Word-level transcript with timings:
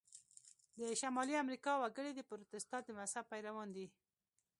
د 0.79 0.81
شمالي 1.01 1.35
امریکا 1.43 1.73
وګړي 1.77 2.11
د 2.15 2.21
پروتستانت 2.29 2.83
د 2.85 2.89
مذهب 2.99 3.25
پیروان 3.33 3.67
دي. 3.75 3.87